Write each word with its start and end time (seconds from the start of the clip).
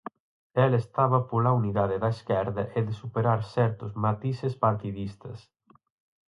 El 0.63 0.73
estaba 0.81 1.19
pola 1.29 1.51
unidade 1.59 1.95
da 2.03 2.09
esquerda 2.17 2.63
e 2.77 2.79
de 2.87 2.93
superar 3.01 3.39
certos 3.55 3.91
matices 4.05 4.53
partidistas. 4.65 5.37